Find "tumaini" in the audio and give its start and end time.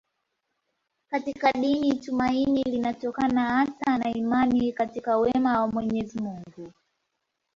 1.93-2.63